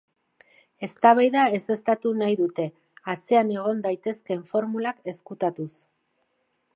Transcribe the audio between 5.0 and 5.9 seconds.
ezkutatuz.